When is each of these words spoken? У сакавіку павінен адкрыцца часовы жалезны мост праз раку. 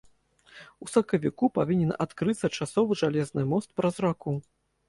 У 0.85 0.87
сакавіку 0.93 1.51
павінен 1.59 1.93
адкрыцца 2.07 2.51
часовы 2.57 3.01
жалезны 3.03 3.47
мост 3.55 3.69
праз 3.83 4.05
раку. 4.09 4.39